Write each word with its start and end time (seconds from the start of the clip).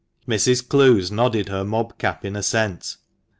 Mrs. 0.27 0.67
Clowes 0.67 1.11
nodded 1.11 1.49
her 1.49 1.63
mob 1.63 1.95
cap 1.99 2.25
in 2.25 2.35
assent. 2.35 2.97